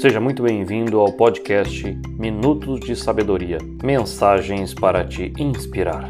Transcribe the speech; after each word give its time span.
Seja 0.00 0.20
muito 0.20 0.44
bem-vindo 0.44 1.00
ao 1.00 1.12
podcast 1.12 1.82
Minutos 2.16 2.78
de 2.78 2.94
Sabedoria 2.94 3.58
Mensagens 3.82 4.72
para 4.72 5.04
te 5.04 5.32
inspirar. 5.36 6.08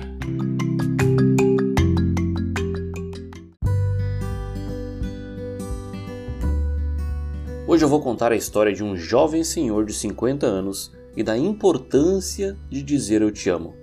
Hoje 7.67 7.83
eu 7.83 7.89
vou 7.89 8.03
contar 8.03 8.31
a 8.31 8.37
história 8.37 8.75
de 8.75 8.85
um 8.85 8.95
jovem 8.95 9.43
senhor 9.43 9.87
de 9.87 9.95
50 9.95 10.45
anos 10.45 10.95
e 11.17 11.23
da 11.23 11.39
importância 11.39 12.59
de 12.69 12.83
dizer 12.83 13.23
eu 13.23 13.33
te 13.33 13.49
amo. 13.49 13.75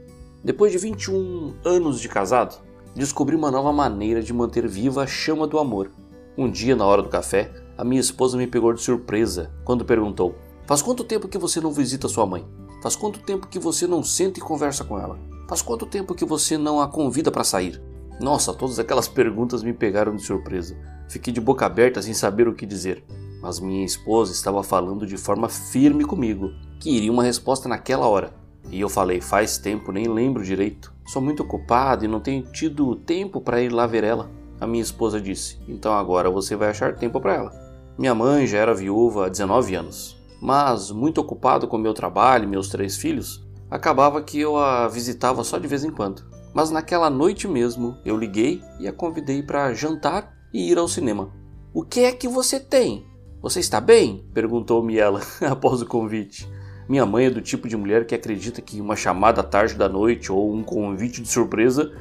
Depois 0.44 0.72
de 0.72 0.77
21 0.77 1.55
anos 1.66 1.99
de 1.99 2.08
casado, 2.08 2.62
descobri 2.95 3.35
uma 3.35 3.49
nova 3.49 3.73
maneira 3.73 4.22
de 4.22 4.31
manter 4.31 4.67
viva 4.67 5.02
a 5.02 5.08
chama 5.08 5.48
do 5.48 5.58
amor. 5.58 5.90
Um 6.38 6.48
dia, 6.48 6.76
na 6.76 6.85
hora 6.85 7.02
do 7.02 7.09
café, 7.09 7.65
a 7.77 7.84
minha 7.84 7.99
esposa 7.99 8.38
me 8.38 8.47
pegou 8.47 8.73
de 8.73 8.81
surpresa 8.81 9.52
quando 9.63 9.84
perguntou: 9.84 10.35
Faz 10.65 10.81
quanto 10.81 11.03
tempo 11.03 11.27
que 11.27 11.38
você 11.38 11.59
não 11.59 11.71
visita 11.71 12.07
sua 12.07 12.25
mãe? 12.25 12.45
Faz 12.81 12.95
quanto 12.95 13.20
tempo 13.20 13.48
que 13.48 13.59
você 13.59 13.85
não 13.85 14.03
senta 14.03 14.39
e 14.39 14.41
conversa 14.41 14.84
com 14.84 14.98
ela? 14.98 15.20
Faz 15.48 15.61
quanto 15.61 15.85
tempo 15.85 16.15
que 16.15 16.25
você 16.25 16.57
não 16.57 16.79
a 16.79 16.88
convida 16.88 17.31
para 17.31 17.43
sair? 17.43 17.81
Nossa, 18.20 18.53
todas 18.53 18.79
aquelas 18.79 19.07
perguntas 19.07 19.61
me 19.61 19.73
pegaram 19.73 20.15
de 20.15 20.21
surpresa. 20.21 20.77
Fiquei 21.09 21.34
de 21.34 21.41
boca 21.41 21.65
aberta 21.65 22.01
sem 22.01 22.13
saber 22.13 22.48
o 22.48 22.53
que 22.53 22.65
dizer. 22.65 23.03
Mas 23.41 23.59
minha 23.59 23.85
esposa 23.85 24.31
estava 24.31 24.63
falando 24.63 25.05
de 25.05 25.17
forma 25.17 25.49
firme 25.49 26.05
comigo, 26.05 26.49
que 26.79 26.89
iria 26.89 27.12
uma 27.12 27.23
resposta 27.23 27.67
naquela 27.67 28.07
hora. 28.07 28.34
E 28.71 28.79
eu 28.79 28.89
falei: 28.89 29.20
Faz 29.20 29.57
tempo, 29.57 29.91
nem 29.91 30.07
lembro 30.07 30.43
direito. 30.43 30.93
Sou 31.07 31.21
muito 31.21 31.43
ocupado 31.43 32.05
e 32.05 32.07
não 32.07 32.20
tenho 32.20 32.43
tido 32.43 32.95
tempo 32.95 33.41
para 33.41 33.62
ir 33.62 33.71
lá 33.71 33.85
ver 33.85 34.03
ela. 34.03 34.31
A 34.59 34.65
minha 34.65 34.81
esposa 34.81 35.20
disse: 35.20 35.59
Então 35.67 35.93
agora 35.93 36.29
você 36.29 36.55
vai 36.55 36.70
achar 36.70 36.95
tempo 36.95 37.20
para 37.20 37.35
ela. 37.35 37.65
Minha 37.98 38.13
mãe 38.13 38.45
já 38.45 38.58
era 38.58 38.73
viúva 38.73 39.26
há 39.26 39.30
19 39.30 39.74
anos, 39.74 40.18
mas 40.41 40.91
muito 40.91 41.21
ocupado 41.21 41.65
com 41.65 41.77
meu 41.77 41.93
trabalho 41.93 42.43
e 42.43 42.48
meus 42.48 42.68
três 42.68 42.98
filhos, 42.98 43.48
acabava 43.71 44.21
que 44.21 44.38
eu 44.38 44.57
a 44.57 44.85
visitava 44.90 45.46
só 45.46 45.57
de 45.57 45.68
vez 45.68 45.85
em 45.85 45.91
quando. 45.91 46.23
Mas 46.54 46.71
naquela 46.71 47.10
noite 47.10 47.48
mesmo 47.48 47.98
eu 48.04 48.18
liguei 48.18 48.62
e 48.82 48.88
a 48.88 48.91
convidei 48.91 49.41
para 49.41 49.73
jantar 49.73 50.34
e 50.54 50.70
ir 50.70 50.77
ao 50.77 50.90
cinema. 50.90 51.32
O 51.73 51.84
que 51.84 52.01
é 52.01 52.12
que 52.12 52.27
você 52.27 52.60
tem? 52.60 53.05
Você 53.41 53.62
está 53.62 53.79
bem? 53.79 54.27
perguntou-me 54.34 54.98
ela 54.98 55.21
após 55.49 55.82
o 55.82 55.85
convite. 55.85 56.49
Minha 56.90 57.05
mãe 57.05 57.27
é 57.27 57.29
do 57.29 57.41
tipo 57.41 57.68
de 57.68 57.77
mulher 57.77 58.05
que 58.05 58.13
acredita 58.13 58.62
que 58.62 58.82
uma 58.82 58.96
chamada 58.98 59.41
tarde 59.41 59.76
da 59.76 59.88
noite 59.88 60.34
ou 60.34 60.54
um 60.54 60.63
convite 60.63 61.21
de 61.21 61.29
surpresa 61.29 61.93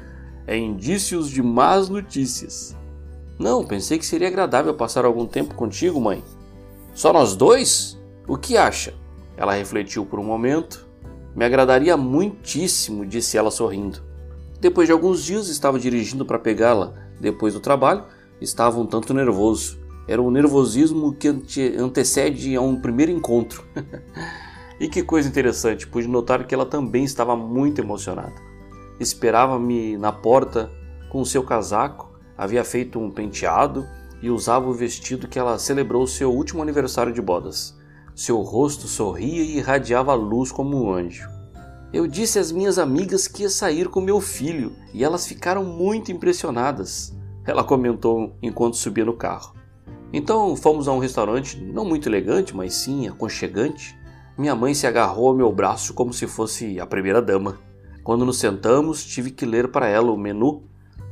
é 0.45 0.57
indícios 0.57 1.31
de 1.31 1.41
más 1.41 1.89
notícias. 1.89 2.77
Não, 3.39 3.65
pensei 3.65 3.99
que 3.99 4.07
seria 4.07 4.29
agradável 4.29 4.75
passar 4.75 5.05
algum 5.05 5.27
tempo 5.27 5.55
contigo, 5.55 6.01
mãe. 6.01 6.23
Só 6.95 7.13
nós 7.13 7.35
dois? 7.35 8.01
O 8.29 8.37
que 8.37 8.57
acha? 8.57 8.95
Ela 9.37 9.55
refletiu 9.55 10.07
por 10.07 10.21
um 10.21 10.25
momento. 10.25 10.87
Me 11.35 11.45
agradaria 11.45 11.97
muitíssimo, 11.97 13.05
disse 13.05 13.37
ela 13.37 13.51
sorrindo. 13.51 14.01
Depois 14.61 14.87
de 14.87 14.93
alguns 14.93 15.25
dias 15.25 15.49
estava 15.49 15.79
dirigindo 15.79 16.25
para 16.25 16.39
pegá-la. 16.39 16.95
Depois 17.21 17.55
do 17.55 17.61
trabalho, 17.61 18.05
estava 18.41 18.79
um 18.79 18.87
tanto 18.87 19.13
nervoso. 19.13 19.79
Era 20.07 20.23
um 20.23 20.31
nervosismo 20.31 21.13
que 21.13 21.29
antecede 21.77 22.55
a 22.55 22.61
um 22.61 22.81
primeiro 22.81 23.11
encontro. 23.11 23.65
e 24.79 24.89
que 24.89 25.03
coisa 25.03 25.29
interessante, 25.29 25.89
pude 25.89 26.07
notar 26.07 26.47
que 26.47 26.55
ela 26.55 26.67
também 26.67 27.03
estava 27.03 27.35
muito 27.35 27.81
emocionada. 27.81 28.35
Esperava-me 29.01 29.97
na 29.97 30.13
porta 30.13 30.71
com 31.11 31.25
seu 31.25 31.43
casaco 31.43 32.14
havia 32.37 32.65
feito 32.65 32.99
um 32.99 33.11
penteado 33.11 33.87
e 34.23 34.31
usava 34.31 34.69
o 34.69 34.73
vestido 34.73 35.29
que 35.29 35.39
ela 35.39 35.59
celebrou 35.59 36.07
seu 36.07 36.33
último 36.33 36.63
aniversário 36.63 37.13
de 37.13 37.21
bodas. 37.21 37.79
Seu 38.15 38.41
rosto 38.43 38.87
sorria 38.87 39.43
e 39.43 39.59
irradiava 39.59 40.15
luz 40.15 40.51
como 40.51 40.83
um 40.83 40.93
anjo. 40.93 41.29
Eu 41.93 42.07
disse 42.07 42.39
às 42.39 42.51
minhas 42.51 42.79
amigas 42.79 43.29
que 43.29 43.43
ia 43.43 43.51
sair 43.51 43.89
com 43.89 44.01
meu 44.01 44.21
filho 44.21 44.73
e 44.93 45.05
elas 45.05 45.27
ficaram 45.27 45.65
muito 45.65 46.11
impressionadas. 46.11 47.15
Ela 47.47 47.63
comentou 47.63 48.37
enquanto 48.43 48.77
subia 48.77 49.05
no 49.05 49.13
carro. 49.13 49.55
Então 50.13 50.57
fomos 50.57 50.89
a 50.89 50.93
um 50.93 50.99
restaurante 50.99 51.61
não 51.61 51.85
muito 51.85 52.09
elegante, 52.09 52.57
mas 52.57 52.75
sim 52.75 53.07
aconchegante. 53.07 53.99
Minha 54.39 54.55
mãe 54.55 54.75
se 54.75 54.87
agarrou 54.87 55.29
ao 55.29 55.35
meu 55.35 55.53
braço 55.53 55.93
como 55.93 56.13
se 56.13 56.27
fosse 56.27 56.81
a 56.81 56.87
primeira 56.87 57.21
dama. 57.21 57.59
Quando 58.03 58.25
nos 58.25 58.39
sentamos, 58.39 59.05
tive 59.05 59.31
que 59.31 59.45
ler 59.47 59.69
para 59.69 59.89
ela 59.89 60.11
o 60.11 60.17
menu 60.17 60.63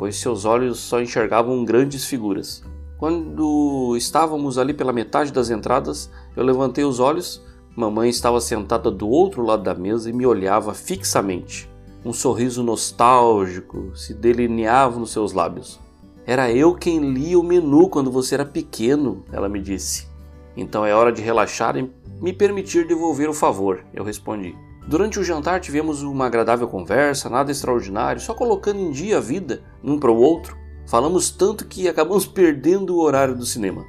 pois 0.02 0.16
seus 0.16 0.44
olhos 0.44 0.80
só 0.80 1.00
enxergavam 1.00 1.64
grandes 1.64 2.04
figuras. 2.04 2.60
Quando 2.98 3.94
estávamos 3.96 4.58
ali 4.58 4.74
pela 4.74 4.92
metade 4.92 5.32
das 5.32 5.48
entradas, 5.48 6.10
eu 6.36 6.42
levantei 6.42 6.82
os 6.82 6.98
olhos. 6.98 7.40
Mamãe 7.76 8.10
estava 8.10 8.40
sentada 8.40 8.90
do 8.90 9.08
outro 9.08 9.42
lado 9.42 9.62
da 9.62 9.76
mesa 9.76 10.10
e 10.10 10.12
me 10.12 10.26
olhava 10.26 10.74
fixamente. 10.74 11.70
Um 12.04 12.12
sorriso 12.12 12.64
nostálgico 12.64 13.96
se 13.96 14.12
delineava 14.12 14.98
nos 14.98 15.12
seus 15.12 15.32
lábios. 15.32 15.78
Era 16.26 16.50
eu 16.50 16.74
quem 16.74 17.12
lia 17.12 17.38
o 17.38 17.44
menu 17.44 17.88
quando 17.88 18.10
você 18.10 18.34
era 18.34 18.44
pequeno, 18.44 19.22
ela 19.30 19.48
me 19.48 19.60
disse. 19.60 20.08
Então 20.56 20.84
é 20.84 20.94
hora 20.94 21.12
de 21.12 21.22
relaxar 21.22 21.76
e 21.76 21.90
me 22.20 22.32
permitir 22.32 22.86
devolver 22.86 23.28
o 23.28 23.34
favor, 23.34 23.84
eu 23.92 24.04
respondi. 24.04 24.54
Durante 24.86 25.18
o 25.18 25.24
jantar 25.24 25.60
tivemos 25.60 26.02
uma 26.02 26.26
agradável 26.26 26.68
conversa, 26.68 27.30
nada 27.30 27.50
extraordinário, 27.50 28.20
só 28.20 28.34
colocando 28.34 28.80
em 28.80 28.90
dia 28.90 29.18
a 29.18 29.20
vida 29.20 29.62
um 29.82 29.98
para 29.98 30.10
o 30.10 30.16
outro. 30.16 30.56
Falamos 30.86 31.30
tanto 31.30 31.66
que 31.66 31.88
acabamos 31.88 32.26
perdendo 32.26 32.94
o 32.94 33.00
horário 33.00 33.36
do 33.36 33.46
cinema. 33.46 33.84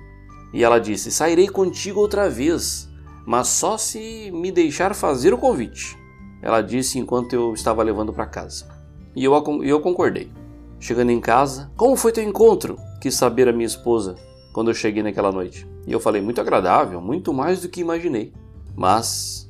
E 0.54 0.64
ela 0.64 0.80
disse: 0.80 1.12
Sairei 1.12 1.48
contigo 1.48 2.00
outra 2.00 2.30
vez, 2.30 2.88
mas 3.26 3.48
só 3.48 3.78
se 3.78 4.32
me 4.32 4.52
deixar 4.52 4.94
fazer 4.94 5.34
o 5.34 5.38
convite. 5.38 5.98
Ela 6.42 6.62
disse 6.62 7.00
enquanto 7.00 7.34
eu 7.34 7.54
estava 7.54 7.82
levando 7.82 8.14
para 8.14 8.26
casa. 8.26 8.68
E 9.16 9.24
eu, 9.24 9.34
eu 9.64 9.80
concordei. 9.80 10.32
Chegando 10.80 11.12
em 11.12 11.20
casa, 11.20 11.72
como 11.76 11.96
foi 11.96 12.12
teu 12.12 12.24
encontro? 12.24 12.78
Quis 13.02 13.16
saber 13.16 13.48
a 13.48 13.54
minha 13.54 13.66
esposa 13.66 14.16
quando 14.54 14.70
eu 14.70 14.74
cheguei 14.74 15.04
naquela 15.04 15.32
noite. 15.32 15.68
E 15.86 15.92
eu 15.92 16.00
falei: 16.00 16.22
muito 16.22 16.40
agradável, 16.40 17.02
muito 17.02 17.34
mais 17.34 17.62
do 17.62 17.68
que 17.68 17.82
imaginei. 17.82 18.32
Mas 18.76 19.44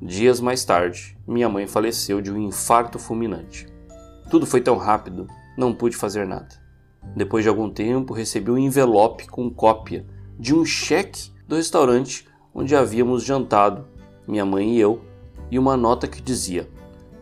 Dias 0.00 0.40
mais 0.40 0.62
tarde, 0.62 1.16
minha 1.26 1.48
mãe 1.48 1.66
faleceu 1.66 2.20
de 2.20 2.30
um 2.30 2.36
infarto 2.38 2.98
fulminante. 2.98 3.66
Tudo 4.30 4.44
foi 4.44 4.60
tão 4.60 4.76
rápido, 4.76 5.26
não 5.56 5.72
pude 5.72 5.96
fazer 5.96 6.26
nada. 6.26 6.48
Depois 7.16 7.42
de 7.42 7.48
algum 7.48 7.70
tempo, 7.70 8.12
recebi 8.12 8.50
um 8.50 8.58
envelope 8.58 9.26
com 9.26 9.50
cópia 9.50 10.04
de 10.38 10.54
um 10.54 10.66
cheque 10.66 11.30
do 11.48 11.56
restaurante 11.56 12.28
onde 12.54 12.76
havíamos 12.76 13.24
jantado, 13.24 13.86
minha 14.28 14.44
mãe 14.44 14.74
e 14.74 14.78
eu, 14.78 15.00
e 15.50 15.58
uma 15.58 15.78
nota 15.78 16.06
que 16.06 16.20
dizia: 16.20 16.68